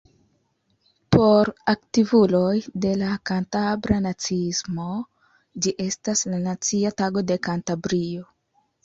Por 1.15 1.49
aktivuloj 1.73 2.53
de 2.85 2.93
la 3.01 3.09
kantabra 3.31 3.97
naciismo 4.05 4.87
ĝi 5.67 5.75
estas 5.87 6.25
la 6.33 6.41
nacia 6.47 6.93
tago 7.03 7.25
de 7.35 7.39
Kantabrio. 7.51 8.27